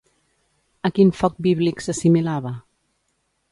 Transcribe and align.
A 0.89 0.91
quin 0.95 1.11
foc 1.19 1.37
bíblic 1.49 1.85
s'assimilava? 1.87 2.57